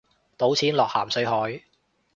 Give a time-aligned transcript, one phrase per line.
[0.35, 1.61] 倒錢落咸水海